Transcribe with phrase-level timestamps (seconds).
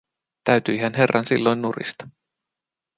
[0.43, 2.09] Täytyihän herran silloin nurista.